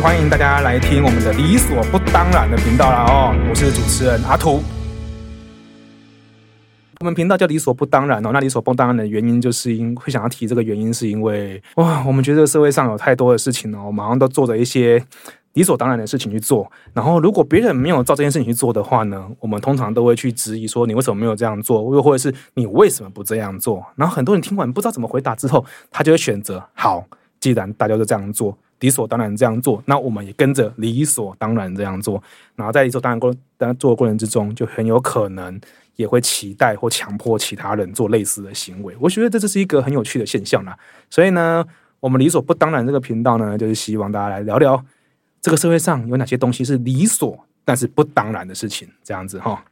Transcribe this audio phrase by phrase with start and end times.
[0.00, 4.62] 欢迎大家来听我们的理所不当然的频道啦哦，我是主持人阿图。
[7.00, 15.04] 我们频道叫理所不当然哦，那理所不当然的原因就是因会想要提这个原因，是因为哇，我们觉得社会上有太多的事情哦，马上都做着一些
[15.52, 23.84] 理所当然的事情去做，然后如果别人没有照这件事情去做的话呢，我们通常都会去质疑说，你为什么没有这样做，又或者是你为什么不这样做？
[23.94, 27.04] 然后很多人听完不知道怎么回答之后，他就会选择好，
[27.40, 32.22] 既然大家都这样做，理所当然这样做，那我们也跟着理所当然这样做，
[32.54, 35.60] 然后在理所当然过当做的过程之中，就很有可能。
[35.96, 40.78] 也会期待或强迫其他人做类似的行为，我觉得这就是一个很有趣的现象啦。
[41.08, 41.64] 所以呢，
[42.00, 44.84] 我们理所不当然这个频道呢，就是希望大家来聊聊
[45.40, 49.64] 这个社会上有哪些东西是理所但是不当然的事情，这样子哈。